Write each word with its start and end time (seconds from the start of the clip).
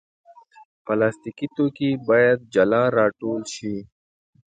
پلاستيکي 0.85 1.47
توکي 1.55 1.89
باید 2.07 2.39
جلا 2.53 2.83
راټول 2.97 3.41
شي. 3.55 3.75